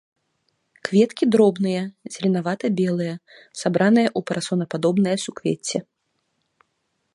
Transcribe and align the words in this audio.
Кветкі 0.87 1.25
дробныя, 1.35 1.83
зеленавата-белыя, 2.15 3.13
сабраныя 3.61 4.09
ў 4.09 4.19
парасонападобнае 4.31 5.17
суквецце. 5.25 5.77